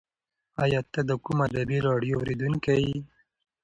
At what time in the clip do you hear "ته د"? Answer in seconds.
0.93-1.11